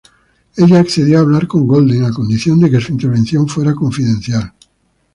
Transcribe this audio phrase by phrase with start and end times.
[0.57, 4.51] Ella accedió a hablar con Golden a condición de que su intervención fuera confidencial.